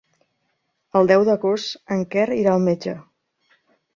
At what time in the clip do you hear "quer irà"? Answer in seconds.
2.15-2.57